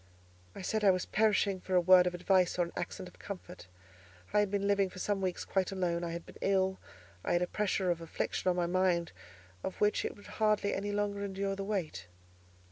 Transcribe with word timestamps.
I 0.55 0.63
said 0.63 0.83
I 0.83 0.89
was 0.89 1.05
perishing 1.05 1.59
for 1.61 1.75
a 1.75 1.79
word 1.79 2.07
of 2.07 2.15
advice 2.15 2.57
or 2.57 2.65
an 2.65 2.71
accent 2.75 3.07
of 3.07 3.19
comfort. 3.19 3.67
I 4.33 4.39
had 4.39 4.49
been 4.49 4.65
living 4.65 4.89
for 4.89 4.97
some 4.97 5.21
weeks 5.21 5.45
quite 5.45 5.71
alone; 5.71 6.03
I 6.03 6.09
had 6.09 6.25
been 6.25 6.39
ill; 6.41 6.79
I 7.23 7.33
had 7.33 7.43
a 7.43 7.47
pressure 7.47 7.91
of 7.91 8.01
affliction 8.01 8.49
on 8.49 8.55
my 8.55 8.65
mind 8.65 9.11
of 9.63 9.75
which 9.79 10.03
it 10.03 10.15
would 10.15 10.25
hardly 10.41 10.73
any 10.73 10.91
longer 10.91 11.23
endure 11.23 11.55
the 11.55 11.63
weight. 11.63 12.07